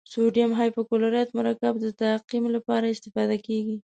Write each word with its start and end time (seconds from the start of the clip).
سوډیم 0.13 0.51
هایپوکلورایت 0.59 1.29
مرکب 1.39 1.73
د 1.79 1.85
تعقیم 2.01 2.43
لپاره 2.55 2.85
استفاده 2.89 3.37
کیږي. 3.45 3.77